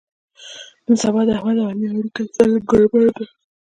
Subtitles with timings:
[0.85, 3.25] نن سبا د احمد او علي اړیکه سره ګړبړ ده.